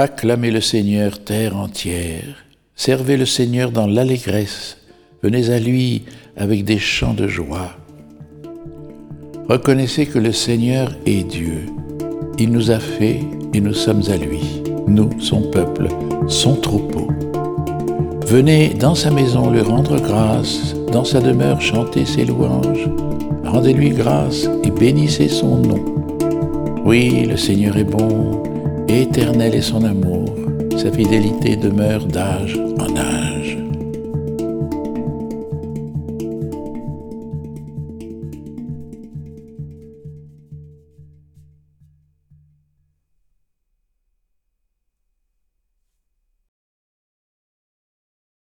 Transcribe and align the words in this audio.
Acclamez 0.00 0.52
le 0.52 0.60
Seigneur, 0.60 1.24
terre 1.24 1.56
entière. 1.56 2.44
Servez 2.76 3.16
le 3.16 3.26
Seigneur 3.26 3.72
dans 3.72 3.88
l'allégresse. 3.88 4.76
Venez 5.24 5.50
à 5.50 5.58
lui 5.58 6.04
avec 6.36 6.64
des 6.64 6.78
chants 6.78 7.14
de 7.14 7.26
joie. 7.26 7.70
Reconnaissez 9.48 10.06
que 10.06 10.20
le 10.20 10.30
Seigneur 10.30 10.94
est 11.04 11.24
Dieu. 11.24 11.66
Il 12.38 12.52
nous 12.52 12.70
a 12.70 12.78
fait 12.78 13.18
et 13.52 13.60
nous 13.60 13.74
sommes 13.74 14.04
à 14.08 14.16
lui, 14.16 14.62
nous, 14.86 15.10
son 15.18 15.50
peuple, 15.50 15.88
son 16.28 16.54
troupeau. 16.54 17.08
Venez 18.24 18.74
dans 18.74 18.94
sa 18.94 19.10
maison 19.10 19.50
lui 19.50 19.62
rendre 19.62 20.00
grâce, 20.00 20.76
dans 20.92 21.04
sa 21.04 21.20
demeure 21.20 21.60
chanter 21.60 22.04
ses 22.04 22.24
louanges. 22.24 22.88
Rendez-lui 23.44 23.90
grâce 23.90 24.48
et 24.62 24.70
bénissez 24.70 25.26
son 25.26 25.56
nom. 25.56 25.84
Oui, 26.84 27.26
le 27.28 27.36
Seigneur 27.36 27.76
est 27.76 27.82
bon, 27.82 28.44
éternel 28.88 29.54
est 29.54 29.62
son 29.62 29.84
amour, 29.84 30.34
sa 30.76 30.90
fidélité 30.90 31.56
demeure 31.56 32.06
d'âge 32.06 32.58
en 32.78 32.96
âge. 32.96 33.37